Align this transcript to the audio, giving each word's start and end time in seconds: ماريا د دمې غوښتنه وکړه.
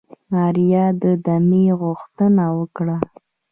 ماريا 0.31 0.85
د 1.01 1.03
دمې 1.25 1.65
غوښتنه 1.81 2.45
وکړه. 2.57 2.97